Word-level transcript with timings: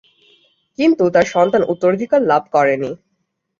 কিন্তু, 0.79 1.03
তার 1.09 1.25
সন্তান 1.25 1.61
উত্তরাধিকার 1.63 2.21
লাভ 2.23 2.43
করে 2.51 2.75
নি। 2.77 2.91